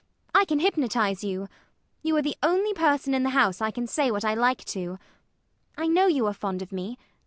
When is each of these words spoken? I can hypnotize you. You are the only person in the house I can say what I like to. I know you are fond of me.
I 0.33 0.45
can 0.45 0.57
hypnotize 0.61 1.23
you. 1.23 1.47
You 2.01 2.17
are 2.17 2.23
the 2.23 2.35
only 2.41 2.73
person 2.73 3.13
in 3.13 3.21
the 3.21 3.29
house 3.37 3.61
I 3.61 3.69
can 3.69 3.85
say 3.85 4.09
what 4.09 4.25
I 4.25 4.33
like 4.33 4.65
to. 4.73 4.97
I 5.77 5.85
know 5.87 6.07
you 6.07 6.25
are 6.25 6.33
fond 6.33 6.63
of 6.63 6.71
me. 6.71 6.97